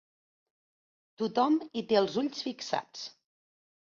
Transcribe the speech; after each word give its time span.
Tothom 1.23 1.59
hi 1.81 1.85
té 1.91 1.99
els 2.01 2.17
ulls 2.21 2.41
fixats. 2.47 3.03